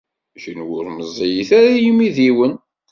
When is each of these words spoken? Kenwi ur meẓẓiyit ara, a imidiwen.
Kenwi 0.41 0.73
ur 0.77 0.85
meẓẓiyit 0.97 1.49
ara, 1.57 1.69
a 1.79 1.81
imidiwen. 1.89 2.53